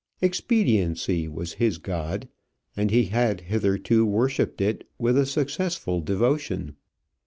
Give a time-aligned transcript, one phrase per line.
[0.19, 2.27] Expediency was his god,
[2.75, 6.75] and he had hitherto worshipped it with a successful devotion.